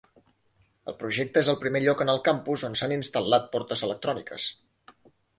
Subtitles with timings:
[0.91, 4.47] El projecte és el primer lloc en el campus on s'han instal·lat portes electròniques.